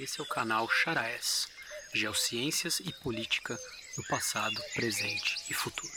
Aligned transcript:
Esse 0.00 0.18
é 0.18 0.22
o 0.22 0.26
canal 0.26 0.66
Charaes, 0.66 1.46
Geociências 1.92 2.80
e 2.80 2.90
Política 3.02 3.58
no 3.98 4.04
passado, 4.04 4.58
presente 4.72 5.36
e 5.50 5.52
futuro. 5.52 5.92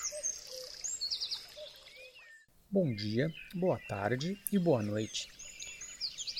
Bom 2.70 2.94
dia, 2.94 3.34
boa 3.56 3.80
tarde 3.88 4.38
e 4.52 4.60
boa 4.60 4.84
noite. 4.84 5.30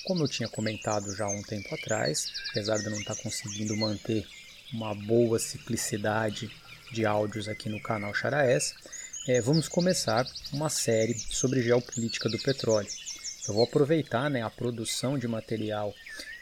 Como 0.04 0.24
eu 0.24 0.28
tinha 0.28 0.46
comentado 0.46 1.16
já 1.16 1.24
há 1.24 1.30
um 1.30 1.42
tempo 1.42 1.74
atrás, 1.74 2.30
apesar 2.50 2.76
de 2.76 2.84
eu 2.84 2.90
não 2.90 3.00
estar 3.00 3.16
conseguindo 3.16 3.74
manter 3.78 4.28
uma 4.70 4.94
boa 4.94 5.38
ciclicidade 5.38 6.54
de 6.92 7.06
áudios 7.06 7.48
aqui 7.48 7.70
no 7.70 7.80
canal 7.80 8.12
Charaes, 8.12 8.74
é, 9.26 9.40
vamos 9.40 9.68
começar 9.68 10.26
uma 10.52 10.68
série 10.68 11.18
sobre 11.18 11.62
geopolítica 11.62 12.28
do 12.28 12.38
petróleo. 12.40 12.90
Eu 13.48 13.54
vou 13.54 13.64
aproveitar 13.64 14.28
né, 14.28 14.42
a 14.42 14.50
produção 14.50 15.18
de 15.18 15.26
material 15.26 15.94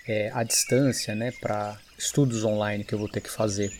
é, 0.06 0.30
à 0.32 0.42
distância 0.42 1.14
né, 1.14 1.32
para 1.40 1.78
estudos 1.98 2.44
online 2.44 2.84
que 2.84 2.94
eu 2.94 2.98
vou 2.98 3.08
ter 3.08 3.20
que 3.20 3.30
fazer 3.30 3.70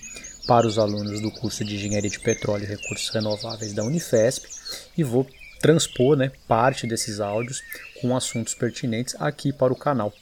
para 0.46 0.66
os 0.66 0.78
alunos 0.78 1.20
do 1.20 1.30
curso 1.30 1.64
de 1.64 1.76
Engenharia 1.76 2.10
de 2.10 2.18
Petróleo 2.18 2.64
e 2.64 2.66
Recursos 2.66 3.08
Renováveis 3.10 3.72
da 3.72 3.84
Unifesp 3.84 4.48
e 4.96 5.04
vou 5.04 5.26
transpor 5.60 6.16
né, 6.16 6.32
parte 6.48 6.86
desses 6.86 7.20
áudios 7.20 7.62
com 8.00 8.16
assuntos 8.16 8.54
pertinentes 8.54 9.14
aqui 9.20 9.52
para 9.52 9.72
o 9.72 9.76
canal. 9.76 10.12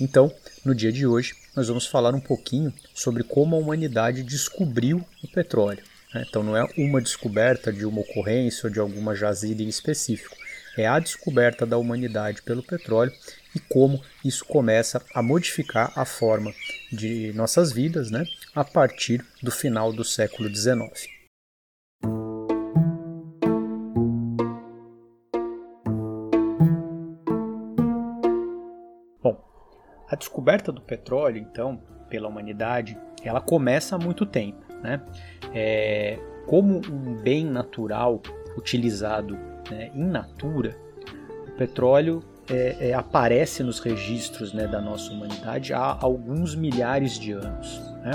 Então, 0.00 0.32
no 0.64 0.74
dia 0.74 0.92
de 0.92 1.06
hoje, 1.06 1.34
nós 1.56 1.68
vamos 1.68 1.86
falar 1.86 2.14
um 2.14 2.20
pouquinho 2.20 2.72
sobre 2.94 3.22
como 3.22 3.56
a 3.56 3.58
humanidade 3.58 4.22
descobriu 4.22 5.04
o 5.22 5.28
petróleo. 5.28 5.82
Né? 6.14 6.24
Então 6.28 6.42
não 6.42 6.56
é 6.56 6.66
uma 6.76 7.00
descoberta 7.00 7.72
de 7.72 7.84
uma 7.84 8.00
ocorrência 8.00 8.66
ou 8.66 8.72
de 8.72 8.80
alguma 8.80 9.14
jazida 9.14 9.62
em 9.62 9.68
específico, 9.68 10.36
é 10.76 10.86
a 10.86 10.98
descoberta 10.98 11.66
da 11.66 11.76
humanidade 11.76 12.42
pelo 12.42 12.62
petróleo 12.62 13.12
e 13.54 13.60
como 13.60 14.00
isso 14.24 14.44
começa 14.44 15.02
a 15.14 15.22
modificar 15.22 15.92
a 15.96 16.04
forma 16.04 16.52
de 16.90 17.32
nossas 17.34 17.72
vidas 17.72 18.10
né, 18.10 18.24
a 18.54 18.64
partir 18.64 19.24
do 19.42 19.50
final 19.50 19.92
do 19.92 20.04
século 20.04 20.48
XIX. 20.54 21.08
Bom, 29.22 29.38
a 30.08 30.16
descoberta 30.16 30.72
do 30.72 30.80
petróleo, 30.80 31.38
então, 31.38 31.82
pela 32.08 32.28
humanidade, 32.28 32.98
ela 33.22 33.40
começa 33.40 33.96
há 33.96 33.98
muito 33.98 34.24
tempo. 34.24 34.62
Né? 34.82 35.00
É, 35.54 36.18
como 36.46 36.78
um 36.78 37.14
bem 37.22 37.44
natural 37.44 38.20
utilizado 38.56 39.38
né, 39.70 39.90
in 39.94 40.04
natura, 40.04 40.76
o 41.48 41.52
petróleo 41.52 42.22
é, 42.50 42.88
é, 42.90 42.94
aparece 42.94 43.62
nos 43.62 43.78
registros 43.78 44.52
né, 44.52 44.66
da 44.66 44.80
nossa 44.80 45.12
humanidade 45.12 45.72
há 45.72 45.98
alguns 46.00 46.54
milhares 46.54 47.18
de 47.18 47.32
anos. 47.32 47.80
Né? 48.02 48.12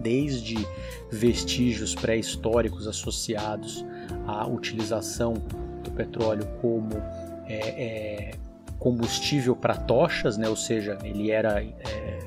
Desde 0.00 0.56
vestígios 1.10 1.94
pré-históricos 1.94 2.86
associados 2.86 3.84
à 4.26 4.46
utilização 4.46 5.34
do 5.82 5.90
petróleo 5.90 6.46
como 6.60 6.94
é, 7.46 7.84
é 7.84 8.30
combustível 8.78 9.54
para 9.54 9.76
tochas, 9.76 10.36
né? 10.36 10.48
ou 10.48 10.56
seja, 10.56 10.98
ele 11.04 11.30
era 11.30 11.62
é, 11.62 12.18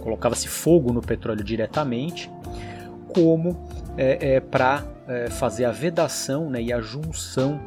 colocava-se 0.00 0.48
fogo 0.48 0.92
no 0.92 1.00
petróleo 1.00 1.44
diretamente, 1.44 2.30
como 3.14 3.68
é, 3.96 4.34
é, 4.34 4.40
para 4.40 4.84
é, 5.06 5.28
fazer 5.30 5.64
a 5.64 5.72
vedação 5.72 6.48
né, 6.48 6.62
e 6.62 6.72
a 6.72 6.80
junção 6.80 7.60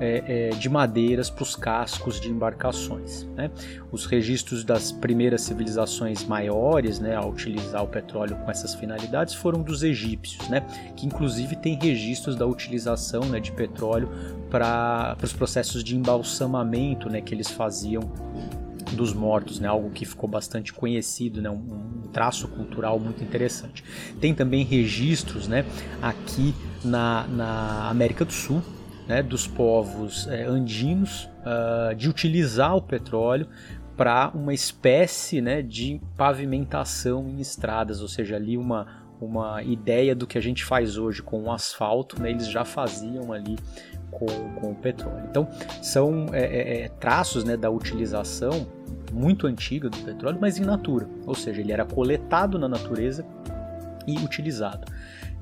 é, 0.00 0.48
é, 0.50 0.56
de 0.56 0.68
madeiras 0.68 1.30
para 1.30 1.42
os 1.42 1.54
cascos 1.54 2.20
de 2.20 2.28
embarcações. 2.28 3.24
Né? 3.36 3.50
Os 3.92 4.04
registros 4.04 4.64
das 4.64 4.90
primeiras 4.90 5.42
civilizações 5.42 6.24
maiores 6.24 6.98
né, 6.98 7.14
a 7.14 7.24
utilizar 7.24 7.84
o 7.84 7.86
petróleo 7.86 8.36
com 8.36 8.50
essas 8.50 8.74
finalidades 8.74 9.34
foram 9.34 9.62
dos 9.62 9.82
egípcios, 9.82 10.48
né, 10.48 10.66
que 10.96 11.06
inclusive 11.06 11.54
tem 11.56 11.78
registros 11.80 12.34
da 12.34 12.46
utilização 12.46 13.22
né, 13.26 13.38
de 13.38 13.52
petróleo 13.52 14.08
para 14.50 15.16
os 15.22 15.32
processos 15.32 15.84
de 15.84 15.96
embalsamamento 15.96 17.08
né, 17.08 17.20
que 17.20 17.32
eles 17.32 17.48
faziam 17.48 18.02
dos 18.92 19.12
mortos, 19.14 19.60
né? 19.60 19.68
algo 19.68 19.90
que 19.90 20.04
ficou 20.04 20.28
bastante 20.28 20.72
conhecido, 20.72 21.40
né? 21.40 21.50
um, 21.50 22.08
traço 22.12 22.48
cultural 22.48 22.98
muito 22.98 23.22
interessante. 23.22 23.84
Tem 24.20 24.34
também 24.34 24.64
registros 24.64 25.48
né? 25.48 25.64
aqui 26.00 26.54
na, 26.84 27.26
na 27.28 27.88
América 27.88 28.24
do 28.24 28.32
Sul, 28.32 28.62
né? 29.06 29.22
dos 29.22 29.46
povos 29.46 30.26
é, 30.28 30.44
andinos, 30.44 31.28
uh, 31.40 31.94
de 31.94 32.08
utilizar 32.08 32.76
o 32.76 32.82
petróleo 32.82 33.48
para 33.96 34.30
uma 34.34 34.54
espécie 34.54 35.40
né? 35.40 35.62
de 35.62 36.00
pavimentação 36.16 37.28
em 37.28 37.40
estradas, 37.40 38.00
ou 38.00 38.08
seja, 38.08 38.36
ali 38.36 38.56
uma, 38.56 39.01
uma 39.24 39.62
ideia 39.62 40.14
do 40.14 40.26
que 40.26 40.36
a 40.36 40.40
gente 40.40 40.64
faz 40.64 40.98
hoje 40.98 41.22
com 41.22 41.44
o 41.44 41.52
asfalto, 41.52 42.20
né? 42.20 42.30
eles 42.30 42.48
já 42.48 42.64
faziam 42.64 43.32
ali 43.32 43.56
com, 44.10 44.26
com 44.26 44.72
o 44.72 44.74
petróleo. 44.74 45.24
Então, 45.28 45.48
são 45.80 46.26
é, 46.32 46.42
é, 46.42 46.82
é, 46.82 46.88
traços 46.88 47.44
né, 47.44 47.56
da 47.56 47.70
utilização 47.70 48.66
muito 49.12 49.46
antiga 49.46 49.88
do 49.88 49.96
petróleo, 49.98 50.38
mas 50.40 50.58
in 50.58 50.64
natura, 50.64 51.08
ou 51.26 51.34
seja, 51.34 51.60
ele 51.60 51.72
era 51.72 51.84
coletado 51.84 52.58
na 52.58 52.68
natureza 52.68 53.24
e 54.06 54.16
utilizado. 54.18 54.90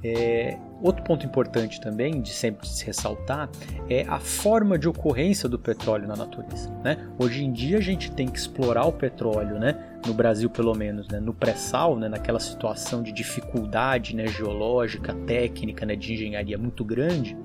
É, 0.03 0.57
outro 0.81 1.03
ponto 1.05 1.27
importante 1.27 1.79
também 1.79 2.23
de 2.23 2.31
sempre 2.31 2.67
se 2.67 2.87
ressaltar 2.87 3.51
é 3.89 4.07
a 4.09 4.19
forma 4.19 4.79
de 4.79 4.89
ocorrência 4.89 5.47
do 5.47 5.59
petróleo 5.59 6.09
na 6.09 6.17
natureza. 6.17 6.71
Né? 6.83 6.97
Hoje 7.19 7.45
em 7.45 7.53
dia 7.53 7.77
a 7.77 7.83
gente 7.83 8.11
tem 8.11 8.27
que 8.27 8.39
explorar 8.39 8.87
o 8.87 8.93
petróleo 8.93 9.59
né, 9.59 9.77
no 10.07 10.15
Brasil 10.15 10.49
pelo 10.49 10.75
menos, 10.75 11.09
né, 11.09 11.21
no 11.21 11.35
pré-sal, 11.35 11.97
né, 11.97 12.09
naquela 12.09 12.41
situação 12.41 13.03
de 13.03 13.13
dificuldade 13.13 14.15
né, 14.15 14.27
geológica, 14.27 15.15
técnica, 15.27 15.85
né, 15.85 15.95
de 15.95 16.15
engenharia 16.15 16.57
muito 16.57 16.85
grande, 16.85 17.37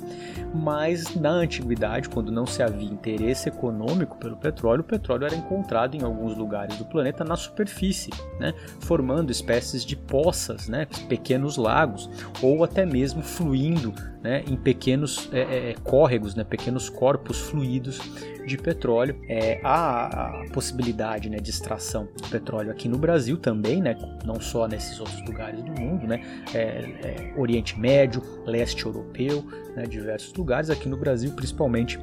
mas 0.54 1.16
na 1.16 1.32
antiguidade, 1.32 2.10
quando 2.10 2.32
não 2.32 2.46
se 2.46 2.64
havia 2.64 2.90
interesse 2.90 3.50
econômico 3.50 4.18
pelo 4.18 4.38
petróleo, 4.38 4.82
o 4.82 4.86
petróleo 4.86 5.26
era 5.26 5.36
encontrado 5.36 5.96
em 5.96 6.04
alguns 6.04 6.38
lugares 6.38 6.78
do 6.78 6.86
planeta 6.86 7.24
na 7.24 7.36
superfície, 7.36 8.12
né, 8.40 8.54
formando 8.80 9.32
espécies 9.32 9.86
de 9.86 9.96
poças, 9.96 10.68
né, 10.68 10.88
pequenos 11.10 11.58
lagos, 11.58 12.10
ou 12.42 12.64
até 12.64 12.86
mesmo 12.86 13.22
fluindo 13.22 13.94
né, 14.26 14.44
em 14.48 14.56
pequenos 14.56 15.30
é, 15.32 15.70
é, 15.70 15.76
córregos, 15.84 16.34
né, 16.34 16.44
pequenos 16.44 16.90
corpos 16.90 17.42
fluidos 17.42 18.00
de 18.44 18.58
petróleo. 18.58 19.22
É, 19.30 19.60
há 19.64 20.42
a 20.42 20.46
possibilidade 20.52 21.30
né, 21.30 21.38
de 21.38 21.52
extração 21.52 22.08
de 22.16 22.28
petróleo 22.28 22.72
aqui 22.72 22.90
no 22.90 22.98
Brasil 22.98 23.38
também, 23.38 23.80
né, 23.80 23.96
não 24.26 24.42
só 24.42 24.68
nesses 24.68 25.00
outros 25.00 25.24
lugares 25.28 25.62
do 25.62 25.80
mundo, 25.80 26.08
né, 26.08 26.24
é, 26.56 26.58
é, 26.58 27.34
Oriente 27.38 27.80
Médio, 27.80 28.24
leste 28.48 28.84
europeu, 28.84 29.46
né, 29.76 29.84
diversos 29.84 30.34
lugares, 30.34 30.72
aqui 30.72 30.90
no 30.90 30.98
Brasil 30.98 31.32
principalmente 31.34 32.00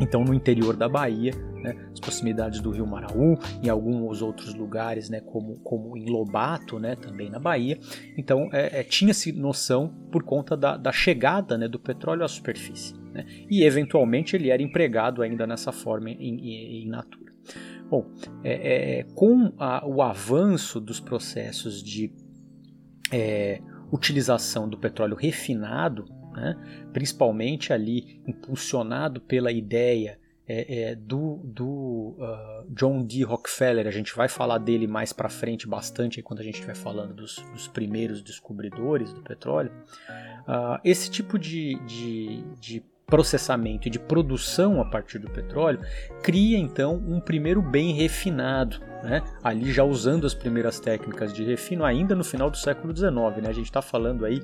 então, 0.00 0.24
no 0.24 0.34
interior 0.34 0.76
da 0.76 0.88
Bahia, 0.88 1.32
né, 1.62 1.88
as 1.92 2.00
proximidades 2.00 2.60
do 2.60 2.70
Rio 2.70 2.86
Maraú, 2.86 3.38
em 3.62 3.68
alguns 3.68 4.22
outros 4.22 4.54
lugares, 4.54 5.08
né, 5.08 5.20
como, 5.20 5.58
como 5.60 5.96
em 5.96 6.10
Lobato, 6.10 6.78
né, 6.78 6.96
também 6.96 7.30
na 7.30 7.38
Bahia. 7.38 7.78
Então, 8.16 8.48
é, 8.52 8.80
é, 8.80 8.82
tinha-se 8.82 9.32
noção 9.32 9.88
por 10.10 10.22
conta 10.22 10.56
da, 10.56 10.76
da 10.76 10.92
chegada 10.92 11.56
né, 11.56 11.68
do 11.68 11.78
petróleo 11.78 12.24
à 12.24 12.28
superfície. 12.28 12.94
Né, 13.12 13.24
e, 13.48 13.62
eventualmente, 13.64 14.36
ele 14.36 14.50
era 14.50 14.62
empregado 14.62 15.22
ainda 15.22 15.46
nessa 15.46 15.72
forma 15.72 16.10
em, 16.10 16.88
natura. 16.88 17.32
Bom, 17.88 18.10
é, 18.42 18.98
é 18.98 19.02
com 19.14 19.52
a, 19.58 19.86
o 19.86 20.02
avanço 20.02 20.80
dos 20.80 20.98
processos 21.00 21.82
de 21.82 22.12
é, 23.12 23.60
utilização 23.92 24.68
do 24.68 24.78
petróleo 24.78 25.14
refinado, 25.14 26.04
né? 26.34 26.56
principalmente 26.92 27.72
ali 27.72 28.20
impulsionado 28.26 29.20
pela 29.20 29.50
ideia 29.50 30.18
é, 30.46 30.90
é, 30.90 30.94
do, 30.94 31.40
do 31.42 32.16
uh, 32.18 32.66
John 32.68 33.02
D. 33.02 33.22
Rockefeller. 33.22 33.86
A 33.86 33.90
gente 33.90 34.14
vai 34.14 34.28
falar 34.28 34.58
dele 34.58 34.86
mais 34.86 35.12
para 35.12 35.30
frente 35.30 35.66
bastante 35.66 36.20
quando 36.20 36.40
a 36.40 36.42
gente 36.42 36.56
estiver 36.56 36.76
falando 36.76 37.14
dos, 37.14 37.36
dos, 37.52 37.66
primeiros 37.66 38.22
descobridores 38.22 39.12
do 39.12 39.22
petróleo. 39.22 39.72
Uh, 40.46 40.78
esse 40.84 41.10
tipo 41.10 41.38
de, 41.38 41.76
de, 41.86 42.44
de 42.60 42.84
processamento 43.06 43.88
e 43.88 43.90
de 43.90 43.98
produção 43.98 44.80
a 44.80 44.84
partir 44.84 45.18
do 45.18 45.30
petróleo 45.30 45.80
cria 46.22 46.58
então 46.58 46.96
um 46.96 47.20
primeiro 47.20 47.62
bem 47.62 47.92
refinado, 47.92 48.80
né? 49.02 49.22
ali 49.42 49.72
já 49.72 49.84
usando 49.84 50.26
as 50.26 50.34
primeiras 50.34 50.80
técnicas 50.80 51.32
de 51.32 51.44
refino 51.44 51.84
ainda 51.84 52.14
no 52.14 52.24
final 52.24 52.50
do 52.50 52.56
século 52.56 52.94
XIX. 52.94 53.14
Né? 53.42 53.48
A 53.48 53.52
gente 53.52 53.66
está 53.66 53.82
falando 53.82 54.24
aí 54.24 54.42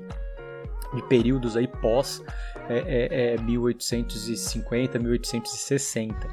de 0.94 1.02
períodos 1.02 1.56
aí 1.56 1.66
pós 1.66 2.22
é, 2.68 2.78
é, 2.78 3.34
é 3.34 3.38
1850, 3.38 4.98
1860, 4.98 6.28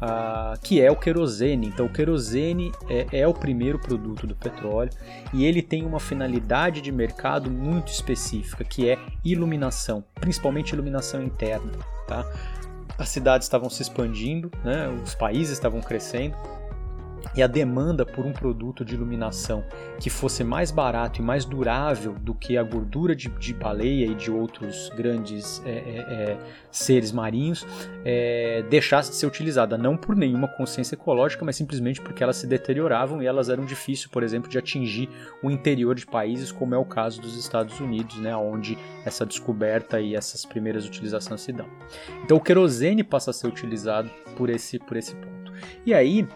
ah, 0.00 0.54
que 0.62 0.80
é 0.80 0.90
o 0.90 0.96
querosene. 0.96 1.68
Então, 1.68 1.86
o 1.86 1.92
querosene 1.92 2.72
é, 2.88 3.20
é, 3.20 3.28
o 3.28 3.34
primeiro 3.34 3.78
produto 3.78 4.26
do 4.26 4.34
petróleo 4.34 4.90
e 5.32 5.44
ele 5.44 5.62
tem 5.62 5.84
uma 5.84 6.00
finalidade 6.00 6.80
de 6.80 6.90
mercado 6.90 7.50
muito 7.50 7.92
específica, 7.92 8.64
que 8.64 8.88
é 8.88 8.98
iluminação, 9.24 10.04
principalmente 10.16 10.70
iluminação 10.70 11.22
interna. 11.22 11.72
Tá? 12.06 12.24
As 12.98 13.08
cidades 13.08 13.46
estavam 13.46 13.70
se 13.70 13.82
expandindo, 13.82 14.50
né? 14.64 14.88
os 14.88 15.14
países 15.14 15.52
estavam 15.52 15.80
crescendo 15.80 16.36
e 17.34 17.42
a 17.42 17.46
demanda 17.46 18.04
por 18.04 18.24
um 18.24 18.32
produto 18.32 18.84
de 18.84 18.94
iluminação 18.94 19.64
que 20.00 20.10
fosse 20.10 20.44
mais 20.44 20.70
barato 20.70 21.20
e 21.20 21.24
mais 21.24 21.44
durável 21.44 22.12
do 22.14 22.34
que 22.34 22.56
a 22.56 22.62
gordura 22.62 23.14
de, 23.14 23.28
de 23.28 23.54
baleia 23.54 24.06
e 24.06 24.14
de 24.14 24.30
outros 24.30 24.90
grandes 24.96 25.62
é, 25.64 25.70
é, 25.70 25.72
é, 25.72 26.38
seres 26.70 27.12
marinhos 27.12 27.66
é, 28.04 28.64
deixasse 28.68 29.10
de 29.10 29.16
ser 29.16 29.26
utilizada, 29.26 29.76
não 29.76 29.96
por 29.96 30.14
nenhuma 30.14 30.48
consciência 30.48 30.94
ecológica, 30.94 31.44
mas 31.44 31.56
simplesmente 31.56 32.00
porque 32.00 32.22
elas 32.22 32.36
se 32.36 32.46
deterioravam 32.46 33.22
e 33.22 33.26
elas 33.26 33.48
eram 33.48 33.64
difíceis, 33.64 34.06
por 34.06 34.22
exemplo, 34.22 34.48
de 34.48 34.58
atingir 34.58 35.08
o 35.42 35.50
interior 35.50 35.94
de 35.94 36.06
países, 36.06 36.52
como 36.52 36.74
é 36.74 36.78
o 36.78 36.84
caso 36.84 37.20
dos 37.20 37.36
Estados 37.36 37.80
Unidos, 37.80 38.18
né, 38.18 38.34
onde 38.36 38.78
essa 39.04 39.24
descoberta 39.24 40.00
e 40.00 40.14
essas 40.14 40.44
primeiras 40.44 40.86
utilizações 40.86 41.40
se 41.40 41.52
dão. 41.52 41.66
Então 42.24 42.36
o 42.36 42.40
querosene 42.40 43.02
passa 43.02 43.30
a 43.30 43.34
ser 43.34 43.46
utilizado 43.46 44.10
por 44.36 44.50
esse, 44.50 44.78
por 44.78 44.96
esse 44.96 45.14
ponto. 45.14 45.52
E 45.84 45.94
aí, 45.94 46.26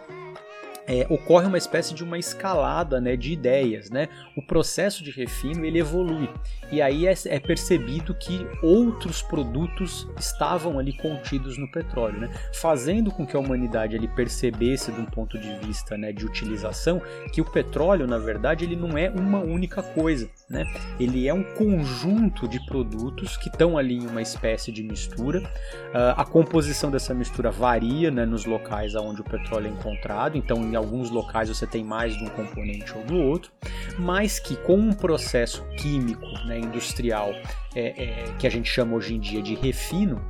é, 0.91 1.07
ocorre 1.09 1.47
uma 1.47 1.57
espécie 1.57 1.95
de 1.95 2.03
uma 2.03 2.19
escalada 2.19 3.01
né, 3.01 3.15
de 3.15 3.33
ideias. 3.33 3.91
Né? 3.91 4.09
O 4.37 4.43
processo 4.43 5.05
de 5.05 5.13
refino 5.13 5.65
ele 5.65 5.79
evolui 5.79 6.29
e 6.73 6.83
aí 6.83 7.07
é, 7.07 7.15
é, 7.27 7.39
percebido 7.39 8.13
que 8.13 8.45
outros 8.61 9.23
produtos 9.23 10.09
estavam 10.19 10.81
ali 10.81 10.93
contidos 10.93 11.57
no 11.57 11.71
petróleo, 11.71 12.19
né? 12.19 12.31
fazendo 12.53 13.13
com 13.13 13.25
que 13.25 13.37
a 13.37 13.39
humanidade 13.39 13.95
ele 13.95 14.09
percebesse 14.09 14.91
de 14.91 15.01
um 15.01 15.05
ponto 15.05 15.39
de 15.39 15.53
vista 15.65 15.97
né, 15.97 16.13
de 16.13 16.27
utilização 16.27 17.01
que 17.33 17.41
o 17.41 17.45
petróleo 17.45 18.09
na 18.09 18.19
verdade 18.19 18.65
ele 18.65 18.75
não 18.75 18.99
é 18.99 19.09
uma 19.11 19.39
única 19.39 19.83
coisa, 19.83 20.29
né? 20.49 20.65
ele 20.99 21.29
é 21.29 21.35
um 21.35 21.45
conjunto 21.55 22.49
de 22.49 22.59
produtos 22.67 23.37
que 23.37 23.49
estão 23.49 23.79
ali 23.79 23.95
em 23.95 24.07
uma 24.07 24.23
espécie 24.23 24.73
de 24.73 24.83
mistura. 24.83 25.41
Uh, 25.41 26.15
a 26.17 26.25
composição 26.25 26.91
dessa 26.91 27.15
mistura 27.15 27.51
varia 27.51 28.11
né, 28.11 28.27
nos 28.27 28.45
locais 28.45 28.95
onde 28.97 29.21
o 29.21 29.25
petróleo 29.25 29.69
é 29.69 29.71
encontrado, 29.71 30.37
então 30.37 30.57
em 30.59 30.80
alguns 30.81 31.11
locais 31.11 31.49
você 31.49 31.67
tem 31.67 31.85
mais 31.85 32.17
de 32.17 32.25
um 32.25 32.29
componente 32.29 32.93
ou 32.97 33.05
do 33.05 33.17
outro, 33.17 33.53
mas 33.99 34.39
que 34.39 34.57
com 34.57 34.77
um 34.77 34.93
processo 34.93 35.65
químico, 35.77 36.27
né, 36.47 36.59
industrial, 36.59 37.31
é, 37.75 38.03
é, 38.03 38.25
que 38.39 38.47
a 38.47 38.51
gente 38.51 38.69
chama 38.69 38.97
hoje 38.97 39.15
em 39.15 39.21
dia 39.21 39.41
de 39.41 39.55
refino, 39.55 40.21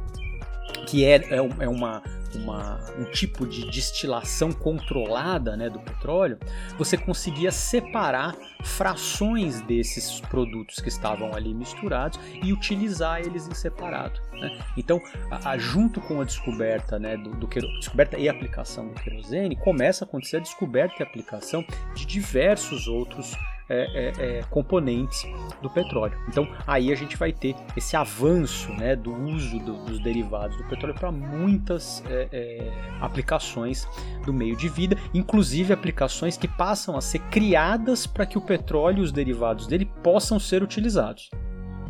que 0.87 1.05
é, 1.05 1.17
é, 1.17 1.37
é 1.37 1.69
uma, 1.69 2.03
uma, 2.35 2.81
um 2.99 3.05
tipo 3.05 3.47
de 3.47 3.71
destilação 3.71 4.53
controlada 4.53 5.57
né, 5.57 5.69
do 5.69 5.81
petróleo, 5.81 6.39
você 6.77 6.97
conseguia 6.97 7.51
separar 7.51 8.37
frações 8.63 9.61
desses 9.63 10.21
produtos 10.21 10.81
que 10.81 10.89
estavam 10.89 11.35
ali 11.35 11.55
misturados 11.55 12.19
e 12.43 12.53
utilizar 12.53 13.21
eles 13.21 13.49
em 13.49 13.55
separado. 13.55 14.21
Né? 14.33 14.59
Então, 14.77 15.01
a, 15.31 15.51
a, 15.51 15.59
junto 15.59 16.01
com 16.01 16.21
a 16.21 16.25
descoberta, 16.25 16.99
né, 16.99 17.17
do, 17.17 17.31
do 17.31 17.47
descoberta 17.47 18.19
e 18.19 18.29
aplicação 18.29 18.89
do 18.89 18.95
querosene, 18.95 19.57
começa 19.57 20.05
a 20.05 20.07
acontecer 20.07 20.39
a 20.39 20.41
descoberta 20.41 20.97
e 21.01 21.03
aplicação 21.03 21.65
de 21.95 22.07
diversos 22.07 22.87
outros 22.87 23.35
é, 23.35 23.50
é, 23.71 24.13
é, 24.19 24.43
componentes 24.51 25.25
do 25.63 25.71
petróleo. 25.71 26.19
Então 26.29 26.49
aí 26.67 26.93
a 26.93 26.95
gente 26.97 27.17
vai 27.17 27.33
ter 27.33 27.55
esse 27.77 27.97
avanço 27.97 28.73
né, 28.73 28.97
do 28.97 29.15
uso 29.15 29.59
do, 29.61 29.85
dos 29.85 30.01
derivados 30.01 30.57
do 30.57 30.65
petróleo 30.65 30.95
para 30.95 31.13
muitas 31.13 32.03
é, 32.09 32.29
é, 32.33 32.73
aplicações 33.01 33.87
do 34.27 34.33
meio 34.33 34.57
de 34.57 34.69
vida, 34.69 34.97
inclusive 35.15 35.73
aplicações 35.73 36.37
que 36.37 36.49
passam 36.49 36.97
a 36.97 37.01
ser 37.01 37.21
criadas 37.31 38.07
para 38.07 38.27
que 38.27 38.37
o 38.37 38.41
petróleo 38.41 38.99
e 38.99 39.03
os 39.03 39.13
derivados 39.13 39.67
dele 39.67 39.85
possam 40.03 40.39
ser 40.39 40.63
utilizados. 40.63 41.31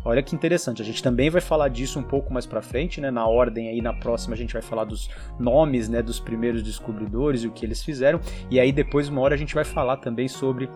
Olha 0.03 0.23
que 0.23 0.35
interessante, 0.35 0.81
a 0.81 0.85
gente 0.85 1.01
também 1.03 1.29
vai 1.29 1.41
falar 1.41 1.67
disso 1.67 1.99
um 1.99 2.03
pouco 2.03 2.33
mais 2.33 2.47
para 2.47 2.59
frente, 2.59 2.99
né? 2.99 3.11
Na 3.11 3.27
ordem 3.27 3.69
aí 3.69 3.81
na 3.81 3.93
próxima 3.93 4.33
a 4.33 4.37
gente 4.37 4.51
vai 4.51 4.61
falar 4.61 4.83
dos 4.83 5.11
nomes, 5.39 5.87
né, 5.87 6.01
dos 6.01 6.19
primeiros 6.19 6.63
descobridores 6.63 7.43
e 7.43 7.47
o 7.47 7.51
que 7.51 7.63
eles 7.63 7.83
fizeram, 7.83 8.19
e 8.49 8.59
aí 8.59 8.71
depois 8.71 9.09
uma 9.09 9.21
hora 9.21 9.35
a 9.35 9.37
gente 9.37 9.53
vai 9.53 9.63
falar 9.63 9.97
também 9.97 10.27
sobre 10.27 10.67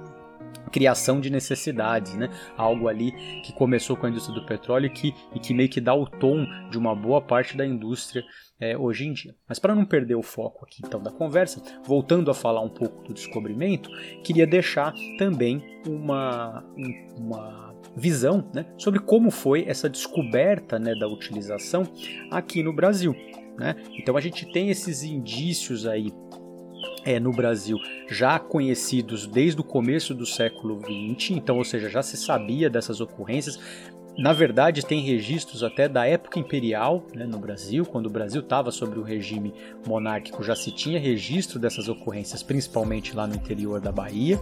criação 0.71 1.19
de 1.19 1.29
necessidades, 1.29 2.13
né? 2.15 2.29
Algo 2.57 2.87
ali 2.87 3.11
que 3.41 3.53
começou 3.53 3.95
com 3.95 4.05
a 4.05 4.09
indústria 4.09 4.39
do 4.39 4.45
petróleo 4.45 4.87
e 4.87 4.89
que, 4.89 5.15
e 5.33 5.39
que 5.39 5.53
meio 5.53 5.69
que 5.69 5.81
dá 5.81 5.93
o 5.93 6.05
tom 6.05 6.45
de 6.69 6.77
uma 6.77 6.95
boa 6.95 7.21
parte 7.21 7.55
da 7.55 7.65
indústria 7.65 8.23
é, 8.59 8.77
hoje 8.77 9.05
em 9.05 9.13
dia. 9.13 9.35
Mas 9.47 9.59
para 9.59 9.75
não 9.75 9.85
perder 9.85 10.15
o 10.15 10.23
foco 10.23 10.65
aqui 10.65 10.81
então 10.85 11.01
da 11.01 11.11
conversa, 11.11 11.61
voltando 11.83 12.31
a 12.31 12.33
falar 12.33 12.61
um 12.61 12.69
pouco 12.69 13.03
do 13.03 13.13
descobrimento, 13.13 13.89
queria 14.23 14.47
deixar 14.47 14.93
também 15.17 15.63
uma, 15.87 16.63
uma 17.17 17.75
visão 17.95 18.49
né, 18.53 18.65
sobre 18.77 18.99
como 18.99 19.29
foi 19.31 19.65
essa 19.67 19.89
descoberta 19.89 20.79
né, 20.79 20.95
da 20.95 21.07
utilização 21.07 21.83
aqui 22.31 22.63
no 22.63 22.73
Brasil. 22.73 23.15
Né? 23.57 23.75
Então 23.97 24.17
a 24.17 24.21
gente 24.21 24.51
tem 24.51 24.69
esses 24.69 25.03
indícios 25.03 25.85
aí 25.85 26.11
é, 27.03 27.19
no 27.19 27.31
Brasil 27.31 27.77
já 28.07 28.37
conhecidos 28.39 29.25
desde 29.25 29.61
o 29.61 29.63
começo 29.63 30.13
do 30.13 30.25
século 30.25 30.79
XX, 30.79 31.31
então, 31.31 31.57
ou 31.57 31.65
seja, 31.65 31.89
já 31.89 32.03
se 32.03 32.17
sabia 32.17 32.69
dessas 32.69 33.01
ocorrências, 33.01 33.59
na 34.17 34.31
verdade, 34.31 34.85
tem 34.85 35.01
registros 35.01 35.61
até 35.61 35.89
da 35.89 36.05
época 36.05 36.39
imperial 36.39 37.05
né, 37.13 37.25
no 37.25 37.37
Brasil, 37.37 37.85
quando 37.85 38.05
o 38.05 38.09
Brasil 38.09 38.41
estava 38.41 38.71
sob 38.71 38.97
o 38.97 39.03
regime 39.03 39.53
monárquico, 39.85 40.43
já 40.43 40.55
se 40.55 40.71
tinha 40.71 40.99
registro 40.99 41.59
dessas 41.59 41.89
ocorrências, 41.89 42.41
principalmente 42.41 43.15
lá 43.15 43.27
no 43.27 43.35
interior 43.35 43.81
da 43.81 43.91
Bahia. 43.91 44.39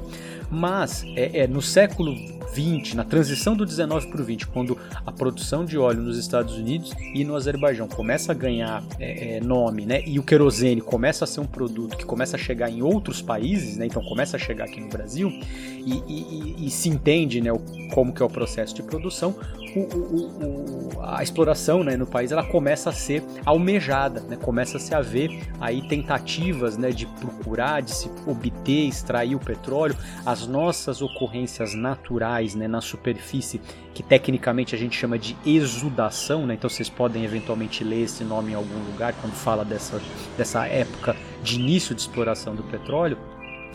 Mas 0.49 1.03
é, 1.15 1.39
é 1.39 1.47
no 1.47 1.61
século 1.61 2.15
XX, 2.53 2.93
na 2.93 3.03
transição 3.03 3.55
do 3.55 3.65
19 3.65 4.07
para 4.07 4.21
o 4.21 4.23
20, 4.23 4.47
quando 4.47 4.77
a 5.05 5.11
produção 5.11 5.65
de 5.65 5.77
óleo 5.77 6.01
nos 6.01 6.17
Estados 6.17 6.55
Unidos 6.55 6.93
e 7.13 7.23
no 7.23 7.35
Azerbaijão 7.35 7.87
começa 7.87 8.31
a 8.31 8.35
ganhar 8.35 8.83
é, 8.99 9.37
é, 9.37 9.41
nome, 9.41 9.85
né, 9.85 10.03
e 10.05 10.19
o 10.19 10.23
querosene 10.23 10.81
começa 10.81 11.23
a 11.23 11.27
ser 11.27 11.39
um 11.39 11.47
produto 11.47 11.97
que 11.97 12.05
começa 12.05 12.35
a 12.35 12.39
chegar 12.39 12.69
em 12.69 12.83
outros 12.83 13.21
países, 13.21 13.77
né, 13.77 13.87
então 13.87 14.03
começa 14.03 14.37
a 14.37 14.39
chegar 14.39 14.65
aqui 14.65 14.79
no 14.79 14.89
Brasil, 14.89 15.29
e, 15.29 16.03
e, 16.07 16.63
e, 16.63 16.67
e 16.67 16.69
se 16.69 16.89
entende 16.89 17.41
né, 17.41 17.49
como 17.93 18.13
que 18.13 18.21
é 18.21 18.25
o 18.25 18.29
processo 18.29 18.75
de 18.75 18.83
produção, 18.83 19.35
o, 19.75 19.79
o, 19.79 20.97
o, 20.97 21.01
a 21.01 21.23
exploração 21.23 21.83
né, 21.83 21.95
no 21.97 22.05
país 22.05 22.31
ela 22.31 22.43
começa 22.43 22.89
a 22.89 22.93
ser 22.93 23.23
almejada, 23.45 24.21
né, 24.21 24.35
começa 24.35 24.77
a 24.77 24.79
se 24.79 24.93
haver 24.93 25.29
aí 25.59 25.81
tentativas 25.87 26.77
né, 26.77 26.91
de 26.91 27.05
procurar, 27.05 27.81
de 27.81 27.91
se 27.91 28.09
obter, 28.25 28.87
extrair 28.87 29.35
o 29.35 29.39
petróleo, 29.39 29.95
as 30.25 30.47
nossas 30.47 31.01
ocorrências 31.01 31.73
naturais 31.73 32.55
né, 32.55 32.67
na 32.67 32.81
superfície, 32.81 33.61
que 33.93 34.03
tecnicamente 34.03 34.75
a 34.75 34.77
gente 34.77 34.97
chama 34.97 35.17
de 35.17 35.35
exudação, 35.45 36.45
né, 36.45 36.55
então 36.55 36.69
vocês 36.69 36.89
podem 36.89 37.23
eventualmente 37.23 37.83
ler 37.83 38.03
esse 38.03 38.23
nome 38.23 38.51
em 38.51 38.55
algum 38.55 38.91
lugar 38.91 39.13
quando 39.21 39.33
fala 39.33 39.63
dessa, 39.63 40.01
dessa 40.37 40.65
época 40.67 41.15
de 41.43 41.55
início 41.55 41.93
de 41.93 42.01
exploração 42.01 42.55
do 42.55 42.63
petróleo 42.63 43.17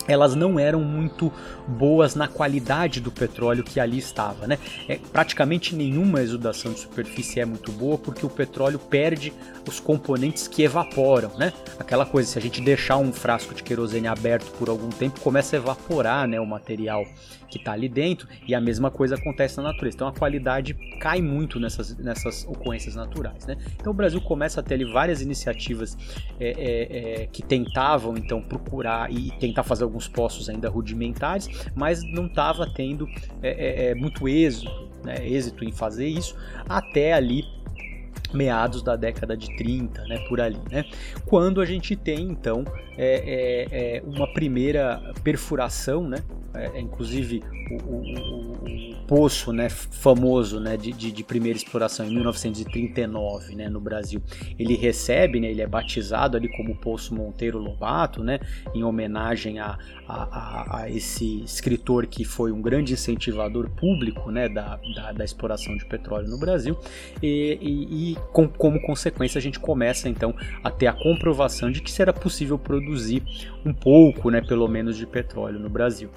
elas 0.09 0.35
não 0.35 0.59
eram 0.59 0.81
muito 0.81 1.33
boas 1.67 2.15
na 2.15 2.27
qualidade 2.27 3.01
do 3.01 3.13
petróleo 3.13 3.63
que 3.63 3.79
ali 3.79 3.99
estava. 3.99 4.47
Né? 4.47 4.59
É, 4.89 4.99
praticamente 5.13 5.75
nenhuma 5.75 6.23
exudação 6.23 6.73
de 6.73 6.81
superfície 6.81 7.39
é 7.39 7.45
muito 7.45 7.71
boa 7.71 7.99
porque 7.99 8.25
o 8.25 8.31
petróleo 8.31 8.79
perde 8.79 9.33
os 9.69 9.79
componentes 9.79 10.49
que 10.49 10.63
evaporam. 10.63 11.31
Né? 11.37 11.53
Aquela 11.79 12.07
coisa, 12.07 12.29
se 12.29 12.39
a 12.39 12.43
gente 12.43 12.61
deixar 12.63 12.97
um 12.97 13.13
frasco 13.13 13.55
de 13.55 13.63
querosene 13.63 14.09
aberto 14.09 14.51
por 14.59 14.69
algum 14.69 14.89
tempo, 14.89 15.21
começa 15.21 15.55
a 15.55 15.59
evaporar 15.59 16.27
né, 16.27 16.41
o 16.41 16.47
material 16.47 17.05
que 17.49 17.59
está 17.59 17.73
ali 17.73 17.89
dentro 17.89 18.29
e 18.47 18.55
a 18.55 18.61
mesma 18.61 18.91
coisa 18.91 19.15
acontece 19.15 19.57
na 19.57 19.65
natureza. 19.65 19.97
Então 19.97 20.09
a 20.09 20.13
qualidade 20.13 20.75
cai 21.01 21.21
muito 21.21 21.59
nessas, 21.59 21.97
nessas 21.97 22.45
ocorrências 22.47 22.95
naturais. 22.95 23.47
Né? 23.47 23.57
Então 23.75 23.93
o 23.93 23.97
Brasil 23.97 24.21
começa 24.21 24.61
a 24.61 24.63
ter 24.63 24.75
ali, 24.75 24.85
várias 24.85 25.23
iniciativas 25.23 25.97
é, 26.39 26.49
é, 26.49 27.23
é, 27.23 27.27
que 27.27 27.43
tentavam 27.43 28.17
então 28.17 28.41
procurar 28.41 29.11
e 29.11 29.31
tentar 29.39 29.63
fazer 29.63 29.85
alguns 29.85 30.09
poços 30.09 30.49
ainda 30.49 30.69
rudimentares, 30.69 31.49
mas 31.75 32.03
não 32.03 32.27
estava 32.27 32.67
tendo 32.73 33.09
é, 33.43 33.49
é, 33.49 33.91
é, 33.91 33.95
muito 33.95 34.29
êxito, 34.29 34.89
né, 35.05 35.27
êxito 35.27 35.65
em 35.65 35.73
fazer 35.73 36.09
isso 36.09 36.37
até 36.69 37.13
ali 37.13 37.45
meados 38.33 38.83
da 38.83 38.97
década 38.97 39.37
de 39.37 39.55
30, 39.57 40.03
né, 40.05 40.19
por 40.29 40.41
ali, 40.41 40.61
né? 40.71 40.85
Quando 41.27 41.61
a 41.61 41.65
gente 41.65 41.97
tem 41.97 42.29
então 42.29 42.65
é, 42.97 43.67
é, 43.73 43.97
é 43.99 44.03
uma 44.03 44.33
primeira 44.33 45.13
perfuração, 45.23 46.09
né, 46.09 46.19
é, 46.55 46.81
inclusive 46.81 47.43
o, 47.71 47.75
o, 47.85 48.03
o, 48.63 48.88
poço 49.09 49.55
né, 49.55 49.71
famoso 49.71 50.61
né, 50.61 50.77
de, 50.77 50.93
de, 50.93 51.11
de, 51.11 51.25
primeira 51.25 51.57
exploração 51.57 52.05
em 52.05 52.11
1939 52.11 53.55
né, 53.55 53.67
no 53.67 53.81
Brasil. 53.81 54.21
Ele 54.59 54.77
recebe, 54.77 55.41
né, 55.41 55.51
ele 55.51 55.63
é 55.63 55.67
batizado 55.67 56.37
ali 56.37 56.47
como 56.55 56.77
Poço 56.77 57.15
Monteiro 57.15 57.59
Lobato, 57.59 58.23
né, 58.23 58.39
em 58.75 58.85
homenagem 58.85 59.61
a, 59.61 59.79
a, 60.07 60.83
a, 60.83 60.91
esse 60.91 61.43
escritor 61.43 62.07
que 62.07 62.23
foi 62.23 62.53
um 62.53 62.61
grande 62.61 62.93
incentivador 62.93 63.71
público 63.71 64.31
né, 64.31 64.47
da, 64.47 64.79
da, 64.95 65.13
da 65.13 65.25
exploração 65.25 65.75
de 65.75 65.87
petróleo 65.87 66.29
no 66.29 66.39
Brasil. 66.39 66.79
E, 67.23 67.59
e, 67.63 68.13
e 68.13 68.17
com, 68.31 68.47
como 68.47 68.79
consequência 68.83 69.39
a 69.39 69.43
gente 69.43 69.59
começa 69.59 70.07
então 70.07 70.35
a 70.63 70.71
ter 70.71 70.87
a 70.87 70.93
comprovação 70.93 71.73
de 71.73 71.81
que 71.81 71.91
será 71.91 72.13
possível 72.13 72.59
produzir 72.59 73.23
um 73.65 73.73
pouco, 73.73 74.31
né, 74.31 74.43
pelo 74.43 74.69
menos, 74.69 74.99
de 74.99 75.07
petróleo 75.07 75.59
no 75.59 75.71
Brasil 75.71 76.11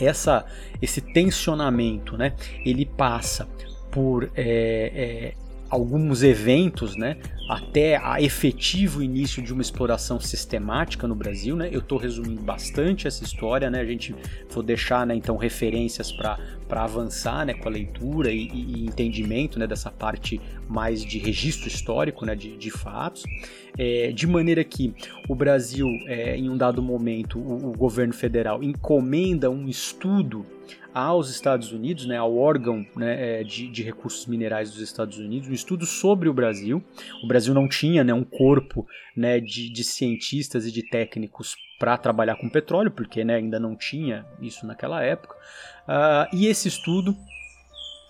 essa, 0.00 0.44
esse 0.80 1.00
tensionamento, 1.00 2.16
né, 2.16 2.34
ele 2.64 2.84
passa 2.84 3.48
por 3.90 4.30
é, 4.34 4.92
é, 4.94 5.34
alguns 5.70 6.22
eventos, 6.22 6.96
né, 6.96 7.16
até 7.48 7.96
a 7.96 8.20
efetivo 8.20 9.02
início 9.02 9.42
de 9.42 9.52
uma 9.52 9.62
exploração 9.62 10.20
sistemática 10.20 11.06
no 11.06 11.14
Brasil, 11.14 11.56
né? 11.56 11.68
Eu 11.70 11.78
estou 11.78 11.96
resumindo 11.96 12.42
bastante 12.42 13.06
essa 13.06 13.22
história, 13.22 13.70
né? 13.70 13.80
A 13.80 13.84
gente 13.84 14.14
vou 14.50 14.62
deixar, 14.62 15.06
né, 15.06 15.14
então 15.14 15.36
referências 15.36 16.10
para 16.10 16.38
para 16.68 16.84
avançar, 16.84 17.46
né, 17.46 17.54
com 17.54 17.68
a 17.68 17.72
leitura 17.72 18.30
e, 18.30 18.48
e, 18.48 18.84
entendimento, 18.84 19.58
né, 19.58 19.66
dessa 19.66 19.90
parte 19.90 20.40
mais 20.68 21.04
de 21.04 21.18
registro 21.18 21.68
histórico, 21.68 22.26
né, 22.26 22.34
de, 22.34 22.56
de 22.56 22.70
fatos, 22.70 23.24
é, 23.78 24.10
de 24.12 24.26
maneira 24.26 24.64
que 24.64 24.94
o 25.28 25.34
Brasil, 25.34 25.86
é, 26.06 26.36
em 26.36 26.48
um 26.50 26.56
dado 26.56 26.82
momento, 26.82 27.38
o, 27.38 27.70
o 27.70 27.72
governo 27.72 28.12
federal 28.12 28.62
encomenda 28.62 29.50
um 29.50 29.68
estudo 29.68 30.44
aos 30.96 31.28
Estados 31.28 31.72
Unidos, 31.72 32.06
né, 32.06 32.16
ao 32.16 32.34
órgão 32.34 32.86
né, 32.96 33.40
é, 33.40 33.44
de, 33.44 33.68
de, 33.68 33.82
recursos 33.82 34.24
minerais 34.24 34.70
dos 34.70 34.80
Estados 34.80 35.18
Unidos, 35.18 35.46
um 35.46 35.52
estudo 35.52 35.84
sobre 35.84 36.26
o 36.26 36.32
Brasil. 36.32 36.82
O 37.22 37.26
Brasil 37.28 37.52
não 37.52 37.68
tinha 37.68 38.02
né, 38.02 38.14
um 38.14 38.24
corpo 38.24 38.86
né, 39.14 39.38
de, 39.38 39.68
de 39.68 39.84
cientistas 39.84 40.64
e 40.64 40.72
de 40.72 40.82
técnicos 40.82 41.54
para 41.78 41.98
trabalhar 41.98 42.36
com 42.36 42.48
petróleo, 42.48 42.90
porque 42.90 43.22
né, 43.24 43.34
ainda 43.34 43.60
não 43.60 43.76
tinha 43.76 44.24
isso 44.40 44.66
naquela 44.66 45.02
época. 45.02 45.36
Uh, 45.86 46.36
e 46.36 46.46
esse 46.46 46.68
estudo 46.68 47.16